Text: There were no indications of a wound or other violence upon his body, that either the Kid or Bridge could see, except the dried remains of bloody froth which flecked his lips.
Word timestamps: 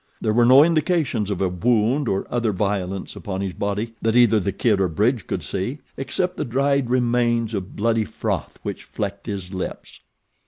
There 0.19 0.33
were 0.33 0.47
no 0.47 0.63
indications 0.63 1.29
of 1.29 1.41
a 1.41 1.47
wound 1.47 2.07
or 2.07 2.25
other 2.33 2.51
violence 2.51 3.15
upon 3.15 3.41
his 3.41 3.53
body, 3.53 3.93
that 4.01 4.15
either 4.15 4.39
the 4.39 4.51
Kid 4.51 4.81
or 4.81 4.87
Bridge 4.87 5.27
could 5.27 5.43
see, 5.43 5.77
except 5.95 6.37
the 6.37 6.43
dried 6.43 6.89
remains 6.89 7.53
of 7.53 7.75
bloody 7.75 8.05
froth 8.05 8.57
which 8.63 8.83
flecked 8.83 9.27
his 9.27 9.53
lips. 9.53 9.99